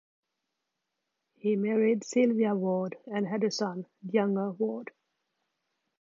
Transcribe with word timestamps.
He 1.35 1.55
married 1.55 2.03
Silvia 2.03 2.55
Ward 2.55 2.97
and 3.05 3.27
had 3.27 3.43
a 3.43 3.51
son, 3.51 3.85
Django 4.03 4.57
Ward. 4.57 4.89